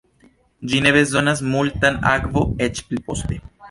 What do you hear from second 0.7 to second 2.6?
Ĝi ne bezonas multan akvo